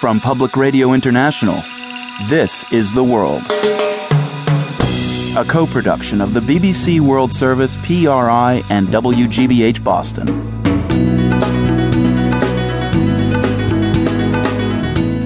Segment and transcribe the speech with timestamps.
[0.00, 1.62] From Public Radio International,
[2.30, 3.42] this is The World.
[5.36, 10.26] A co production of the BBC World Service, PRI, and WGBH Boston.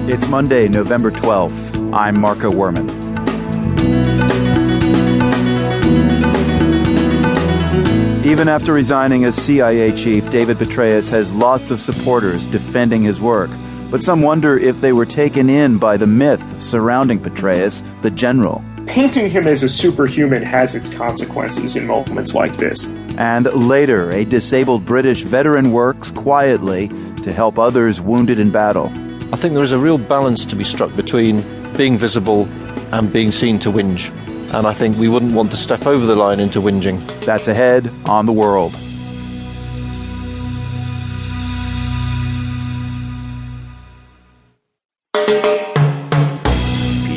[0.09, 1.93] It's Monday, November 12th.
[1.93, 2.89] I'm Marco Werman.
[8.25, 13.49] Even after resigning as CIA chief, David Petraeus has lots of supporters defending his work.
[13.91, 18.63] But some wonder if they were taken in by the myth surrounding Petraeus, the general.
[18.87, 22.91] Painting him as a superhuman has its consequences in moments like this.
[23.17, 26.89] And later, a disabled British veteran works quietly
[27.23, 28.91] to help others wounded in battle.
[29.33, 31.43] I think there is a real balance to be struck between
[31.75, 32.45] being visible
[32.91, 34.11] and being seen to whinge.
[34.53, 36.99] And I think we wouldn't want to step over the line into whinging.
[37.25, 38.75] That's ahead on the world.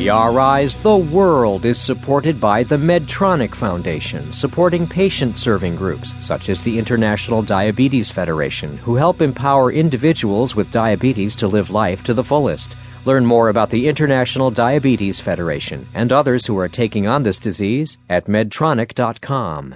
[0.09, 6.63] PRI's The World is supported by the Medtronic Foundation, supporting patient serving groups such as
[6.63, 12.23] the International Diabetes Federation, who help empower individuals with diabetes to live life to the
[12.23, 12.75] fullest.
[13.05, 17.99] Learn more about the International Diabetes Federation and others who are taking on this disease
[18.09, 19.75] at medtronic.com.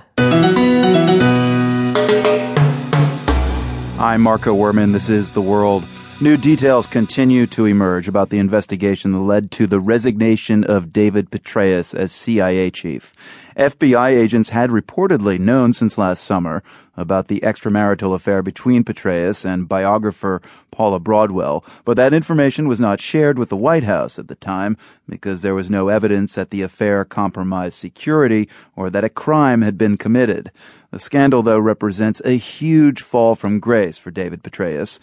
[3.99, 4.93] I'm Marco Werman.
[4.93, 5.85] This is The World.
[6.21, 11.31] New details continue to emerge about the investigation that led to the resignation of David
[11.31, 13.13] Petraeus as CIA chief.
[13.57, 16.63] FBI agents had reportedly known since last summer
[16.95, 23.01] about the extramarital affair between Petraeus and biographer Paula Broadwell, but that information was not
[23.01, 24.77] shared with the White House at the time
[25.09, 29.77] because there was no evidence that the affair compromised security or that a crime had
[29.77, 30.51] been committed.
[30.91, 34.99] The scandal, though, represents a huge fall from grace for David Petraeus.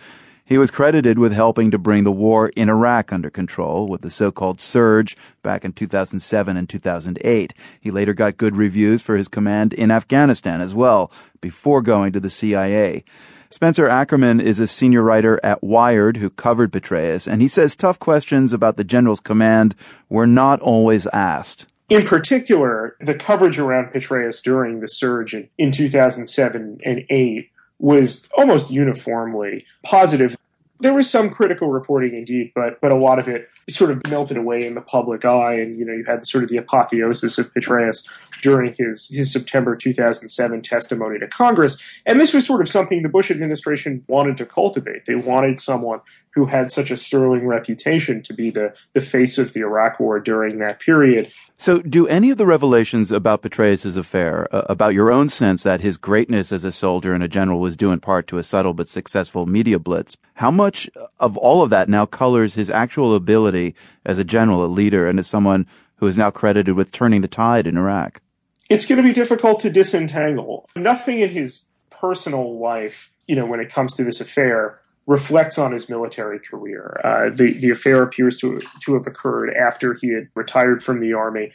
[0.50, 4.10] He was credited with helping to bring the war in Iraq under control with the
[4.10, 7.54] so-called surge back in 2007 and 2008.
[7.80, 12.18] He later got good reviews for his command in Afghanistan as well, before going to
[12.18, 13.04] the CIA.
[13.50, 18.00] Spencer Ackerman is a senior writer at Wired who covered Petraeus, and he says tough
[18.00, 19.76] questions about the general's command
[20.08, 21.66] were not always asked.
[21.88, 27.48] In particular, the coverage around Petraeus during the surge in, in 2007 and 8
[27.80, 30.36] was almost uniformly positive.
[30.80, 34.36] There was some critical reporting indeed, but but a lot of it sort of melted
[34.36, 37.52] away in the public eye, and you know you had sort of the apotheosis of
[37.52, 38.06] Petraeus
[38.42, 41.76] during his his September 2007 testimony to Congress,
[42.06, 45.06] and this was sort of something the Bush administration wanted to cultivate.
[45.06, 46.00] They wanted someone
[46.32, 50.20] who had such a sterling reputation to be the the face of the Iraq War
[50.20, 51.30] during that period.
[51.58, 55.82] So, do any of the revelations about Petraeus' affair, uh, about your own sense that
[55.82, 58.72] his greatness as a soldier and a general was due in part to a subtle
[58.72, 60.88] but successful media blitz, how much
[61.18, 63.74] of all of that now colors his actual ability
[64.06, 65.66] as a general, a leader, and as someone
[65.96, 68.20] who is now credited with turning the tide in Iraq?
[68.68, 70.68] It's going to be difficult to disentangle.
[70.76, 75.72] Nothing in his personal life, you know, when it comes to this affair, reflects on
[75.72, 77.00] his military career.
[77.02, 81.12] Uh, the, the affair appears to, to have occurred after he had retired from the
[81.14, 81.52] Army.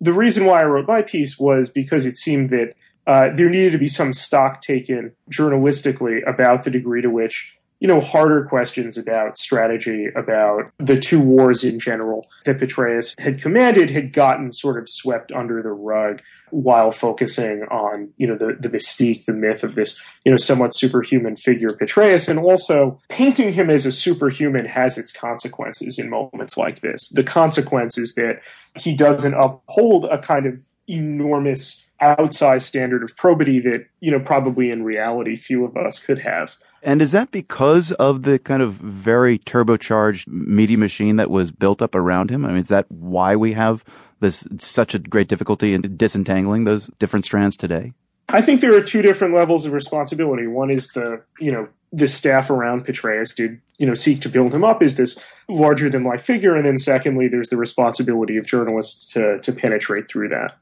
[0.00, 2.72] The reason why I wrote my piece was because it seemed that
[3.06, 7.88] uh, there needed to be some stock taken journalistically about the degree to which you
[7.88, 13.90] know, harder questions about strategy, about the two wars in general that Petraeus had commanded
[13.90, 18.70] had gotten sort of swept under the rug while focusing on, you know, the, the
[18.70, 23.68] mystique, the myth of this, you know, somewhat superhuman figure, Petraeus, and also painting him
[23.68, 27.10] as a superhuman has its consequences in moments like this.
[27.10, 28.40] The consequence is that
[28.78, 30.54] he doesn't uphold a kind of
[30.88, 36.18] enormous outsized standard of probity that, you know, probably in reality few of us could
[36.18, 36.56] have.
[36.82, 41.80] And is that because of the kind of very turbocharged media machine that was built
[41.80, 42.44] up around him?
[42.44, 43.84] I mean, is that why we have
[44.20, 47.92] this such a great difficulty in disentangling those different strands today?
[48.28, 50.46] I think there are two different levels of responsibility.
[50.46, 54.54] One is the, you know, the staff around Petraeus did, you know, seek to build
[54.54, 56.56] him up as this larger than life figure.
[56.56, 60.56] And then secondly, there's the responsibility of journalists to, to penetrate through that.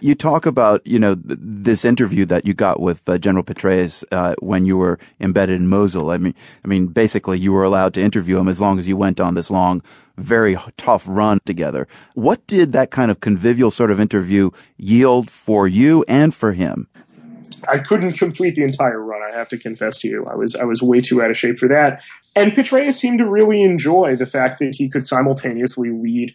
[0.00, 4.02] You talk about, you know, th- this interview that you got with uh, General Petraeus
[4.10, 6.10] uh, when you were embedded in Mosul.
[6.10, 8.96] I mean, I mean, basically, you were allowed to interview him as long as you
[8.96, 9.82] went on this long,
[10.16, 11.86] very tough run together.
[12.14, 16.88] What did that kind of convivial sort of interview yield for you and for him?
[17.68, 19.20] I couldn't complete the entire run.
[19.22, 21.58] I have to confess to you, I was I was way too out of shape
[21.58, 22.02] for that.
[22.34, 26.34] And Petraeus seemed to really enjoy the fact that he could simultaneously lead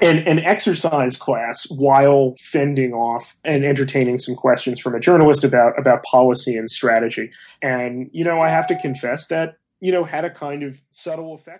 [0.00, 5.78] an, an exercise class while fending off and entertaining some questions from a journalist about
[5.78, 7.30] about policy and strategy.
[7.62, 11.34] And you know, I have to confess that you know had a kind of subtle
[11.34, 11.50] effect.